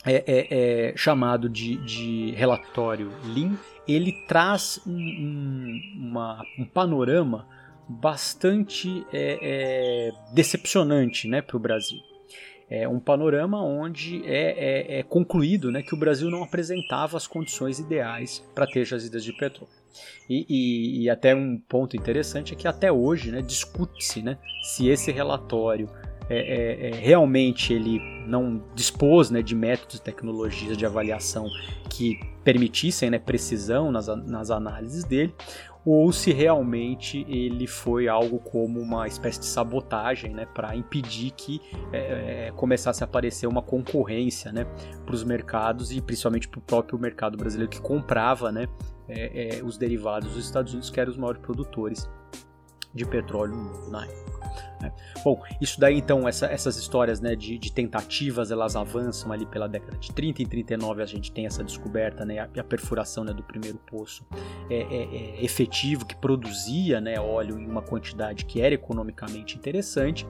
é, 0.04 0.24
é, 0.26 0.90
é 0.90 0.96
chamado 0.96 1.48
de, 1.48 1.76
de, 1.78 2.30
relatório 2.32 3.12
Lean, 3.24 3.56
ele 3.86 4.12
traz 4.26 4.80
um, 4.86 4.92
um, 4.92 5.80
uma, 5.96 6.42
um 6.58 6.64
panorama 6.64 7.46
bastante 7.88 9.06
é, 9.12 9.38
é, 9.42 10.12
decepcionante 10.32 11.28
né, 11.28 11.42
para 11.42 11.56
o 11.56 11.60
Brasil 11.60 12.00
é 12.68 12.88
um 12.88 12.98
panorama 12.98 13.62
onde 13.62 14.24
é, 14.26 14.96
é, 14.96 14.98
é, 14.98 15.02
concluído 15.02 15.70
né, 15.70 15.82
que 15.82 15.94
o 15.94 15.98
Brasil 15.98 16.30
não 16.30 16.42
apresentava 16.42 17.16
as 17.16 17.26
condições 17.26 17.78
ideais 17.78 18.44
para 18.54 18.66
ter 18.66 18.84
jazidas 18.84 19.22
de 19.22 19.32
petróleo. 19.32 19.72
E, 20.28 20.44
e, 20.48 21.02
e, 21.04 21.10
até 21.10 21.34
um 21.34 21.58
ponto 21.58 21.96
interessante 21.96 22.52
é 22.52 22.56
que 22.56 22.68
até 22.68 22.92
hoje 22.92 23.30
né, 23.30 23.40
discute-se 23.40 24.20
né, 24.20 24.36
se 24.62 24.88
esse 24.88 25.10
relatório 25.10 25.88
é, 26.28 26.38
é, 26.38 26.90
é, 26.90 26.94
realmente 26.94 27.72
ele 27.72 28.00
não 28.26 28.62
dispôs 28.74 29.30
né, 29.30 29.42
de 29.42 29.54
métodos 29.54 29.96
e 29.96 30.02
tecnologias 30.02 30.76
de 30.76 30.84
avaliação 30.84 31.48
que 31.88 32.18
permitissem 32.42 33.10
né, 33.10 33.18
precisão 33.18 33.90
nas, 33.92 34.06
nas 34.06 34.50
análises 34.50 35.04
dele, 35.04 35.34
ou 35.84 36.12
se 36.12 36.32
realmente 36.32 37.24
ele 37.28 37.68
foi 37.68 38.08
algo 38.08 38.40
como 38.40 38.80
uma 38.80 39.06
espécie 39.06 39.38
de 39.38 39.46
sabotagem 39.46 40.34
né, 40.34 40.44
para 40.44 40.74
impedir 40.74 41.30
que 41.30 41.60
é, 41.92 42.48
é, 42.48 42.52
começasse 42.56 43.04
a 43.04 43.06
aparecer 43.06 43.46
uma 43.46 43.62
concorrência 43.62 44.50
né, 44.50 44.66
para 45.04 45.14
os 45.14 45.22
mercados 45.22 45.92
e 45.92 46.00
principalmente 46.00 46.48
para 46.48 46.58
o 46.58 46.62
próprio 46.62 46.98
mercado 46.98 47.36
brasileiro 47.36 47.70
que 47.70 47.80
comprava 47.80 48.50
né, 48.50 48.66
é, 49.08 49.58
é, 49.58 49.62
os 49.62 49.78
derivados 49.78 50.32
dos 50.32 50.44
Estados 50.44 50.72
Unidos, 50.72 50.90
que 50.90 50.98
eram 50.98 51.12
os 51.12 51.16
maiores 51.16 51.40
produtores 51.40 52.10
de 52.92 53.04
petróleo 53.04 53.54
na 53.88 54.04
época. 54.04 54.75
Né? 54.80 54.92
Bom, 55.24 55.42
isso 55.60 55.80
daí 55.80 55.96
então, 55.98 56.28
essa, 56.28 56.46
essas 56.46 56.76
histórias 56.76 57.20
né, 57.20 57.34
de, 57.34 57.58
de, 57.58 57.72
tentativas, 57.72 58.50
elas 58.50 58.76
avançam 58.76 59.32
ali 59.32 59.46
pela 59.46 59.68
década 59.68 59.96
de 59.98 60.12
30 60.12 60.42
e 60.42 60.46
39 60.46 61.02
a 61.02 61.06
gente 61.06 61.32
tem 61.32 61.46
essa 61.46 61.64
descoberta, 61.64 62.24
né, 62.24 62.38
a, 62.38 62.48
a 62.60 62.64
perfuração 62.64 63.24
né, 63.24 63.32
do 63.32 63.42
primeiro 63.42 63.78
poço 63.78 64.24
é, 64.70 64.76
é, 64.76 65.02
é 65.40 65.44
efetivo, 65.44 66.04
que 66.04 66.14
produzia 66.16 67.00
né, 67.00 67.18
óleo 67.18 67.58
em 67.58 67.66
uma 67.66 67.82
quantidade 67.82 68.44
que 68.44 68.60
era 68.60 68.74
economicamente 68.74 69.56
interessante. 69.56 70.26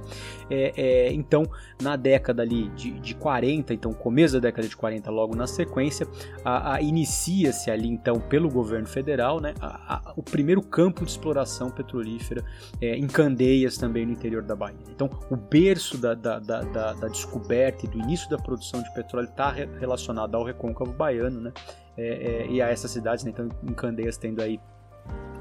É, 0.48 0.72
é, 0.76 1.12
então, 1.12 1.44
na 1.80 1.96
década 1.96 2.42
ali 2.42 2.68
de, 2.70 2.92
de 3.00 3.14
40, 3.14 3.74
então 3.74 3.92
começo 3.92 4.34
da 4.34 4.40
década 4.40 4.68
de 4.68 4.76
40, 4.76 5.10
logo 5.10 5.34
na 5.34 5.46
sequência, 5.46 6.06
a, 6.44 6.74
a 6.74 6.82
inicia-se 6.82 7.70
ali 7.70 7.88
então 7.88 8.20
pelo 8.20 8.48
governo 8.48 8.86
federal 8.86 9.40
né, 9.40 9.54
a, 9.60 10.12
o 10.16 10.22
primeiro 10.22 10.62
campo 10.62 11.04
de 11.04 11.10
exploração 11.10 11.70
petrolífera 11.70 12.44
é, 12.80 12.96
em 12.96 13.06
Candeias 13.06 13.76
também 13.76 14.06
no 14.06 14.12
interior 14.12 14.35
da 14.42 14.56
Bahia. 14.56 14.78
Então, 14.88 15.10
o 15.30 15.36
berço 15.36 15.98
da, 15.98 16.14
da, 16.14 16.38
da, 16.38 16.92
da 16.92 17.08
descoberta 17.08 17.86
e 17.86 17.88
do 17.88 17.98
início 17.98 18.28
da 18.28 18.38
produção 18.38 18.82
de 18.82 18.92
petróleo 18.94 19.28
está 19.28 19.50
relacionado 19.50 20.34
ao 20.34 20.44
recôncavo 20.44 20.92
baiano, 20.92 21.40
né? 21.40 21.52
É, 21.98 22.08
é, 22.08 22.46
e 22.50 22.60
a 22.60 22.68
essas 22.68 22.90
cidades, 22.90 23.24
né? 23.24 23.30
então 23.30 23.48
em 23.62 23.72
Candeias 23.72 24.18
tendo 24.18 24.42
aí 24.42 24.60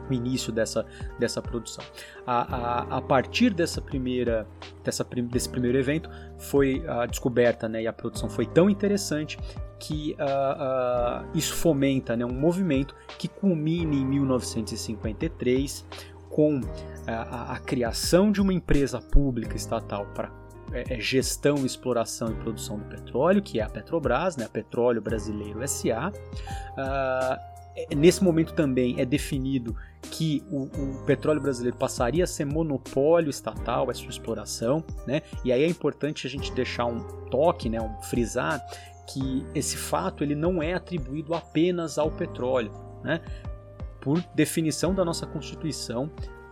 o 0.09 0.13
início 0.13 0.51
dessa, 0.51 0.85
dessa 1.19 1.41
produção. 1.41 1.83
A, 2.25 2.55
a, 2.55 2.97
a 2.97 3.01
partir 3.01 3.53
dessa 3.53 3.81
primeira, 3.81 4.47
dessa, 4.83 5.03
desse 5.03 5.49
primeiro 5.49 5.77
evento, 5.77 6.09
foi 6.37 6.83
a 6.87 7.05
descoberta 7.05 7.67
né, 7.67 7.83
e 7.83 7.87
a 7.87 7.93
produção 7.93 8.29
foi 8.29 8.45
tão 8.45 8.69
interessante 8.69 9.37
que 9.79 10.15
uh, 10.19 11.23
uh, 11.23 11.27
isso 11.33 11.53
fomenta 11.53 12.15
né, 12.15 12.25
um 12.25 12.33
movimento 12.33 12.95
que 13.17 13.27
culmina 13.27 13.93
em 13.93 14.05
1953 14.05 15.85
com 16.29 16.62
a, 17.08 17.53
a 17.53 17.60
criação 17.60 18.32
de 18.32 18.41
uma 18.41 18.53
empresa 18.53 19.00
pública 19.00 19.55
estatal 19.55 20.05
para 20.13 20.32
é, 20.72 20.96
é, 20.96 21.00
gestão, 21.00 21.65
exploração 21.65 22.32
e 22.32 22.36
produção 22.36 22.77
do 22.77 22.86
petróleo, 22.86 23.41
que 23.41 23.60
é 23.60 23.63
a 23.63 23.70
Petrobras, 23.70 24.36
né, 24.36 24.46
a 24.46 24.50
Petróleo 24.50 25.01
Brasileiro 25.01 25.65
SA. 25.67 26.12
Ah, 26.77 27.39
é, 27.75 27.94
nesse 27.94 28.24
momento 28.24 28.53
também 28.53 29.00
é 29.00 29.05
definido 29.05 29.75
que 30.01 30.44
o, 30.50 30.63
o, 30.63 31.03
petróleo 31.05 31.41
brasileiro 31.41 31.77
passaria 31.77 32.24
a 32.24 32.27
ser 32.27 32.46
monopólio 32.46 33.29
estatal, 33.29 33.89
a 33.89 33.94
sua 33.94 34.10
exploração, 34.10 34.84
né? 35.05 35.22
E 35.44 35.51
aí 35.51 35.63
é 35.63 35.67
importante 35.67 36.25
a 36.25 36.29
gente 36.29 36.51
deixar 36.53 36.86
um 36.86 37.00
toque, 37.29 37.70
né, 37.70 37.82
um 37.82 38.01
frisar 38.03 38.63
que 39.08 39.46
esse 39.53 39.77
fato 39.77 40.24
ele 40.24 40.36
não 40.36 40.63
é 40.63 40.74
atribuído 40.74 41.34
apenas 41.34 41.98
ao 41.98 42.10
petróleo, 42.12 42.72
né? 43.03 43.22
Por 44.05 44.21
definição 44.35 44.93
da 44.93 45.03
nossa 45.03 45.25
Constituição, 45.25 46.12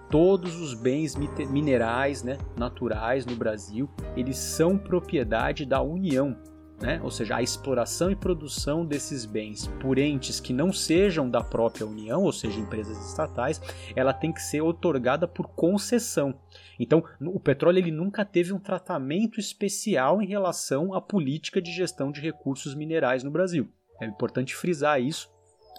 todos 0.10 0.60
os 0.60 0.74
bens 0.74 1.15
minerais 1.15 2.24
né, 2.24 2.39
naturais 2.57 3.27
no 3.27 3.36
Brasil 3.36 3.88
eles 4.17 4.38
são 4.38 4.75
propriedade 4.75 5.63
da 5.63 5.79
União. 5.79 6.36
Né? 6.81 7.00
Ou 7.03 7.12
seja, 7.12 7.36
a 7.36 7.43
exploração 7.43 8.10
e 8.10 8.15
produção 8.15 8.83
desses 8.83 9.24
bens 9.24 9.67
por 9.79 10.00
entes 10.00 10.39
que 10.39 10.51
não 10.51 10.74
sejam 10.74 11.29
da 11.29 11.43
própria 11.43 11.86
União, 11.86 12.24
ou 12.24 12.31
seja, 12.31 12.60
empresas 12.60 12.98
estatais, 13.07 13.62
ela 13.95 14.13
tem 14.13 14.33
que 14.33 14.41
ser 14.41 14.62
otorgada 14.62 15.27
por 15.27 15.50
concessão. 15.50 16.33
Então, 16.79 17.03
o 17.22 17.39
petróleo 17.39 17.77
ele 17.77 17.91
nunca 17.91 18.25
teve 18.25 18.51
um 18.51 18.60
tratamento 18.60 19.39
especial 19.39 20.24
em 20.24 20.25
relação 20.25 20.91
à 20.91 21.00
política 21.00 21.62
de 21.62 21.72
gestão 21.72 22.12
de 22.12 22.19
recursos 22.19 22.74
minerais 22.74 23.24
no 23.24 23.29
Brasil. 23.29 23.69
É 24.01 24.07
importante 24.07 24.55
frisar 24.55 25.00
isso, 25.00 25.31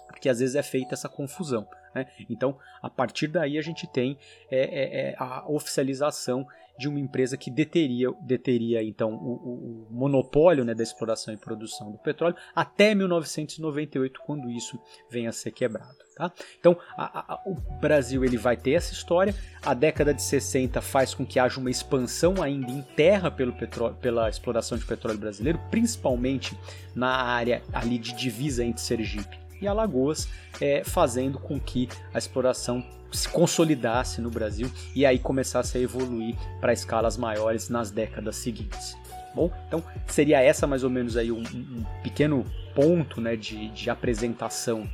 porque 0.07 0.29
às 0.29 0.39
vezes 0.39 0.55
é 0.55 0.63
feita 0.63 0.93
essa 0.93 1.09
confusão. 1.09 1.67
Né? 1.95 2.07
Então, 2.29 2.57
a 2.81 2.89
partir 2.89 3.27
daí 3.27 3.57
a 3.57 3.61
gente 3.61 3.87
tem 3.87 4.17
é, 4.51 4.59
é, 4.59 5.09
é, 5.11 5.15
a 5.17 5.49
oficialização 5.49 6.45
de 6.77 6.89
uma 6.89 6.99
empresa 6.99 7.37
que 7.37 7.49
deteria, 7.49 8.11
deteria 8.21 8.83
então 8.83 9.13
o, 9.13 9.87
o, 9.87 9.87
monopólio 9.89 10.65
né, 10.65 10.73
da 10.73 10.83
exploração 10.83 11.33
e 11.33 11.37
produção 11.37 11.89
do 11.89 11.97
petróleo 11.97 12.35
até 12.53 12.93
1998, 12.93 14.19
quando 14.25 14.51
isso 14.51 14.77
vem 15.09 15.25
a 15.25 15.31
ser 15.31 15.51
quebrado. 15.51 15.95
Tá? 16.17 16.31
Então, 16.59 16.77
a, 16.97 17.33
a, 17.33 17.41
o 17.45 17.55
Brasil 17.79 18.25
ele 18.25 18.37
vai 18.37 18.57
ter 18.57 18.71
essa 18.71 18.93
história. 18.93 19.33
A 19.61 19.73
década 19.73 20.13
de 20.13 20.21
60 20.21 20.81
faz 20.81 21.13
com 21.13 21.25
que 21.25 21.39
haja 21.39 21.59
uma 21.59 21.69
expansão 21.69 22.41
ainda 22.41 22.71
em 22.71 22.81
terra 22.81 23.31
pelo 23.31 23.53
petróleo, 23.53 23.95
pela 23.95 24.29
exploração 24.29 24.77
de 24.77 24.85
petróleo 24.85 25.17
brasileiro, 25.17 25.59
principalmente 25.71 26.57
na 26.93 27.09
área 27.09 27.61
ali 27.71 27.97
de 27.97 28.13
divisa 28.13 28.65
entre 28.65 28.81
Sergipe 28.81 29.44
e 29.61 29.67
Alagoas, 29.67 30.27
é, 30.59 30.83
fazendo 30.83 31.39
com 31.39 31.59
que 31.59 31.89
a 32.13 32.17
exploração 32.17 32.83
se 33.11 33.29
consolidasse 33.29 34.19
no 34.21 34.29
Brasil 34.29 34.69
e 34.93 35.05
aí 35.05 35.17
começasse 35.17 35.77
a 35.77 35.81
evoluir 35.81 36.35
para 36.59 36.73
escalas 36.73 37.17
maiores 37.17 37.69
nas 37.69 37.91
décadas 37.91 38.35
seguintes. 38.35 38.97
Bom, 39.33 39.51
então 39.67 39.83
seria 40.07 40.41
essa 40.41 40.65
mais 40.65 40.83
ou 40.83 40.89
menos 40.89 41.17
aí 41.17 41.31
um, 41.31 41.41
um 41.41 41.83
pequeno 42.01 42.45
ponto 42.73 43.19
né, 43.19 43.35
de, 43.35 43.69
de 43.69 43.89
apresentação 43.89 44.89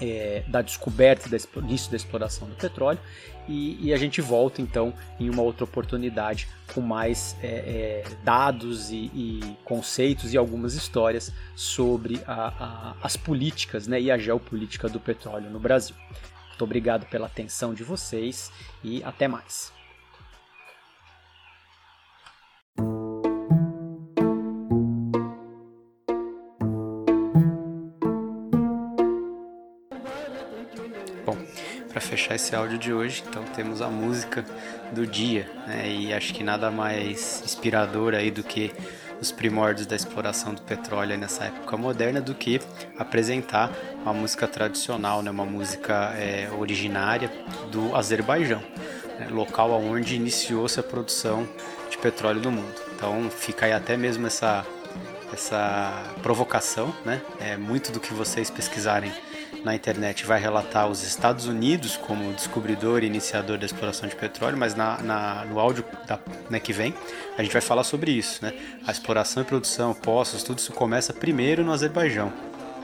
é, 0.00 0.42
da 0.46 0.62
descoberta 0.62 1.28
e 1.28 1.58
início 1.60 1.90
da 1.90 1.96
exploração 1.96 2.48
do 2.48 2.54
petróleo 2.54 3.00
e, 3.48 3.78
e, 3.86 3.94
a 3.94 3.96
gente 3.96 4.20
volta 4.20 4.60
então 4.60 4.92
em 5.18 5.30
uma 5.30 5.42
outra 5.42 5.64
oportunidade 5.64 6.46
com 6.74 6.82
mais 6.82 7.34
é, 7.42 7.46
é, 7.46 8.04
dados 8.22 8.90
e, 8.90 9.10
e, 9.14 9.56
conceitos 9.64 10.34
e 10.34 10.36
algumas 10.36 10.74
histórias 10.74 11.32
sobre 11.56 12.20
a, 12.26 12.48
a, 12.48 12.94
as 13.02 13.16
políticas 13.16 13.86
né, 13.86 13.98
e 14.00 14.10
a 14.10 14.18
geopolítica 14.18 14.86
do 14.88 15.00
petróleo 15.00 15.48
no 15.48 15.58
Brasil. 15.58 15.96
Muito 16.48 16.62
obrigado 16.62 17.06
pela 17.06 17.26
atenção 17.26 17.72
de 17.72 17.82
vocês 17.82 18.52
e 18.84 19.02
até 19.02 19.26
mais. 19.26 19.77
Fechar 32.28 32.34
esse 32.34 32.54
áudio 32.54 32.78
de 32.78 32.92
hoje, 32.92 33.24
então 33.26 33.42
temos 33.54 33.80
a 33.80 33.88
música 33.88 34.44
do 34.92 35.06
dia, 35.06 35.48
né? 35.66 35.88
E 35.88 36.12
acho 36.12 36.34
que 36.34 36.44
nada 36.44 36.70
mais 36.70 37.42
inspirador 37.44 38.14
aí 38.14 38.30
do 38.30 38.42
que 38.42 38.72
os 39.20 39.32
primórdios 39.32 39.86
da 39.86 39.96
exploração 39.96 40.54
do 40.54 40.60
petróleo 40.62 41.16
nessa 41.16 41.44
época 41.44 41.76
moderna 41.76 42.20
do 42.20 42.34
que 42.34 42.60
apresentar 42.98 43.72
uma 44.02 44.12
música 44.12 44.46
tradicional, 44.46 45.22
né, 45.22 45.30
uma 45.30 45.44
música 45.44 46.14
é, 46.16 46.48
originária 46.56 47.30
do 47.72 47.96
Azerbaijão, 47.96 48.62
né, 49.18 49.26
local 49.30 49.72
onde 49.72 50.14
iniciou-se 50.14 50.78
a 50.78 50.82
produção 50.82 51.48
de 51.90 51.98
petróleo 51.98 52.40
no 52.40 52.52
mundo. 52.52 52.74
Então 52.94 53.28
fica 53.30 53.66
aí 53.66 53.72
até 53.72 53.96
mesmo 53.96 54.26
essa 54.26 54.64
essa 55.32 56.02
provocação, 56.22 56.94
né? 57.04 57.20
É 57.38 57.54
muito 57.54 57.92
do 57.92 58.00
que 58.00 58.14
vocês 58.14 58.48
pesquisarem 58.48 59.12
na 59.64 59.74
internet 59.74 60.24
vai 60.24 60.40
relatar 60.40 60.88
os 60.88 61.02
Estados 61.02 61.46
Unidos 61.46 61.96
como 61.96 62.32
descobridor 62.32 63.02
e 63.02 63.06
iniciador 63.06 63.58
da 63.58 63.66
exploração 63.66 64.08
de 64.08 64.16
petróleo, 64.16 64.56
mas 64.56 64.74
na, 64.74 64.98
na 65.02 65.44
no 65.44 65.58
áudio 65.58 65.84
da, 66.06 66.18
né, 66.48 66.60
que 66.60 66.72
vem 66.72 66.94
a 67.36 67.42
gente 67.42 67.52
vai 67.52 67.62
falar 67.62 67.84
sobre 67.84 68.10
isso, 68.10 68.44
né? 68.44 68.52
A 68.86 68.92
exploração 68.92 69.42
e 69.42 69.46
produção, 69.46 69.94
poços, 69.94 70.42
tudo 70.42 70.58
isso 70.58 70.72
começa 70.72 71.12
primeiro 71.12 71.64
no 71.64 71.72
Azerbaijão, 71.72 72.32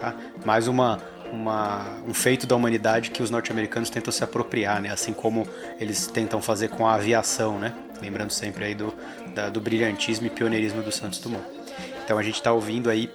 tá? 0.00 0.14
Mais 0.44 0.68
uma 0.68 1.00
uma, 1.32 1.84
um 2.06 2.14
feito 2.14 2.46
da 2.46 2.54
humanidade 2.54 3.10
que 3.10 3.22
os 3.22 3.30
norte-americanos 3.30 3.90
tentam 3.90 4.12
se 4.12 4.22
apropriar, 4.22 4.80
né? 4.80 4.90
Assim 4.90 5.12
como 5.12 5.46
eles 5.80 6.06
tentam 6.06 6.40
fazer 6.40 6.68
com 6.68 6.86
a 6.86 6.94
aviação, 6.94 7.58
né? 7.58 7.74
Lembrando 8.00 8.30
sempre 8.30 8.64
aí 8.64 8.74
do, 8.74 8.94
da, 9.34 9.48
do 9.50 9.60
brilhantismo 9.60 10.26
e 10.26 10.30
pioneirismo 10.30 10.82
do 10.82 10.92
Santos 10.92 11.18
Dumont. 11.18 11.44
Então 12.04 12.18
a 12.18 12.22
gente 12.22 12.36
está 12.36 12.52
ouvindo 12.52 12.88
aí 12.88 13.10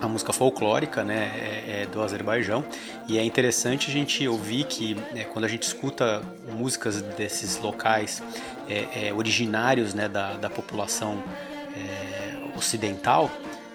a 0.00 0.08
música 0.08 0.32
folclórica 0.32 1.04
né, 1.04 1.30
é, 1.36 1.82
é 1.82 1.86
do 1.86 2.02
Azerbaijão. 2.02 2.64
E 3.08 3.18
é 3.18 3.24
interessante 3.24 3.90
a 3.90 3.92
gente 3.92 4.26
ouvir 4.26 4.64
que 4.64 4.96
é, 5.14 5.24
quando 5.24 5.44
a 5.44 5.48
gente 5.48 5.62
escuta 5.62 6.22
músicas 6.52 7.00
desses 7.00 7.58
locais 7.58 8.22
é, 8.68 9.08
é 9.08 9.12
originários 9.14 9.94
né, 9.94 10.08
da, 10.08 10.34
da 10.34 10.50
população 10.50 11.22
é, 11.76 12.56
ocidental, 12.56 13.30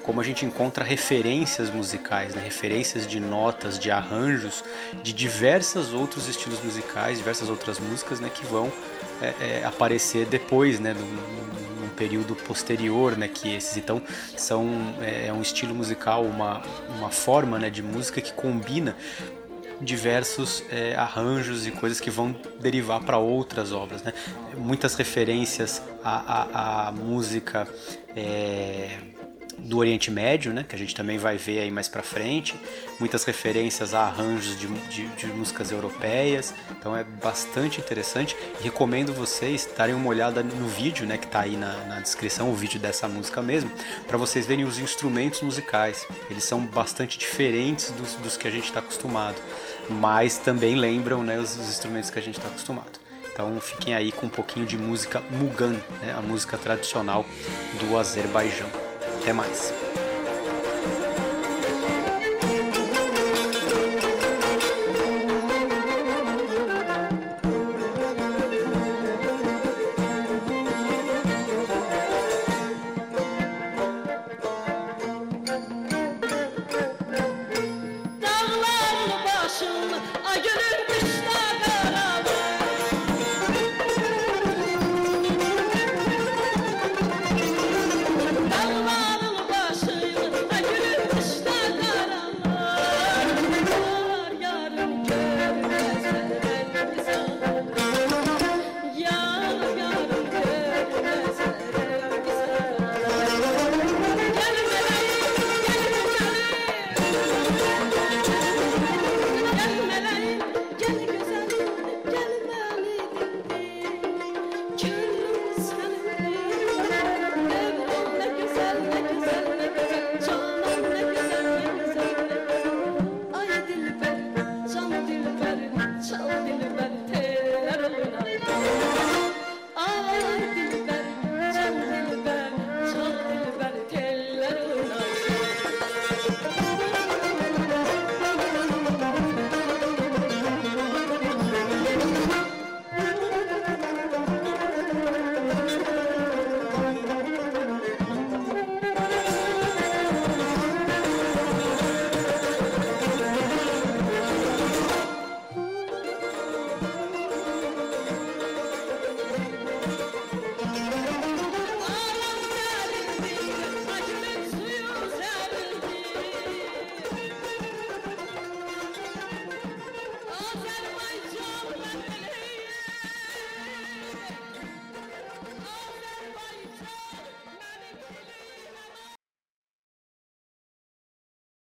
como 0.10 0.22
a 0.22 0.24
gente 0.24 0.44
encontra 0.44 0.84
referências 0.84 1.70
musicais, 1.70 2.34
né, 2.34 2.42
referências 2.44 3.06
de 3.06 3.20
notas, 3.20 3.78
de 3.78 3.92
arranjos, 3.92 4.63
de 5.04 5.13
diversos 5.13 5.94
outros 5.94 6.28
estilos 6.28 6.60
musicais, 6.63 7.20
diversas 7.20 7.48
outras 7.48 7.80
músicas 7.80 8.20
né, 8.20 8.28
que 8.28 8.44
vão 8.44 8.74
é, 9.22 9.63
aparecer 9.63 10.25
depois, 10.25 10.80
né, 10.80 10.96
no, 10.96 11.89
período 11.96 12.34
posterior, 12.34 13.18
né, 13.18 13.28
que 13.28 13.54
esses 13.54 13.75
então 13.75 14.01
são 14.36 14.96
é, 15.01 15.28
é 15.28 15.34
um 15.34 15.42
estilo 15.42 15.75
musical, 15.75 16.24
uma, 16.24 16.62
uma 16.98 17.12
forma 17.12 17.60
né, 17.60 17.70
de 17.70 17.84
música 17.84 18.20
que 18.22 18.34
combina 18.34 18.96
diversos 19.82 20.63
é, 20.72 20.96
arranjos 20.96 21.68
e 21.68 21.72
coisas 21.72 22.00
que 22.00 22.10
vão 22.10 22.36
derivar 22.60 23.04
para 23.04 23.18
outras 23.18 23.74
obras, 23.74 24.01
né? 24.01 24.13
Muitas 24.58 24.96
referências 24.96 25.82
à, 26.04 26.86
à, 26.86 26.88
à 26.88 26.92
música 26.94 27.68
é, 28.16 28.98
do 29.63 29.78
Oriente 29.78 30.10
Médio, 30.10 30.54
né, 30.54 30.66
que 30.68 30.75
a 30.75 30.80
gente 30.80 30.96
também 30.96 31.18
vai 31.18 31.38
ver 31.38 31.60
aí 31.60 31.72
mais 31.72 31.88
para 31.88 32.01
frente, 32.01 32.56
muitas 33.00 33.24
referências 33.24 33.94
a 33.94 34.01
arranjos 34.01 34.60
de, 34.60 34.68
de, 34.68 35.08
de, 35.08 35.28
músicas 35.28 35.72
europeias, 35.72 36.54
então 36.72 36.96
é 36.96 37.04
bastante 37.04 37.80
interessante. 37.80 38.36
recomendo 38.62 39.13
vocês 39.13 39.70
darem 39.78 39.96
uma 39.96 40.10
olhada 40.10 40.42
no 40.44 40.68
vídeo, 40.68 41.06
né, 41.06 41.18
que 41.18 41.25
está 41.25 41.42
aí 41.42 41.56
na, 41.56 41.74
na, 41.86 42.00
descrição, 42.00 42.51
o 42.51 42.56
vídeo 42.56 42.80
dessa 42.80 43.08
música 43.08 43.42
mesmo, 43.42 43.72
para 44.08 44.18
vocês 44.18 44.46
verem 44.46 44.66
os 44.66 44.80
instrumentos 44.80 45.42
musicais. 45.42 46.08
Eles 46.30 46.44
são 46.44 46.66
bastante 46.66 47.18
diferentes 47.18 47.92
dos, 47.92 48.16
dos 48.16 48.38
que 48.38 48.48
a 48.48 48.51
gente 48.51 48.66
está 48.66 48.80
acostumado, 48.80 49.42
mas 49.89 50.38
também 50.38 50.75
lembram 50.75 51.24
né, 51.24 51.39
os, 51.39 51.58
os 51.58 51.70
instrumentos 51.70 52.10
que 52.10 52.20
a 52.20 52.22
gente 52.22 52.38
está 52.38 52.50
acostumado. 52.50 53.00
Então 53.32 53.60
fiquem 53.62 53.96
aí 53.96 54.12
com 54.12 54.25
um 54.25 54.30
pouquinho 54.30 54.66
de 54.66 54.78
música 54.78 55.22
Mugan, 55.32 55.74
né, 56.01 56.13
a 56.18 56.22
música 56.22 56.58
tradicional 56.58 57.25
do 57.80 57.98
Azerbaijão. 57.98 58.88
Até 59.21 59.33
mais. 59.33 59.73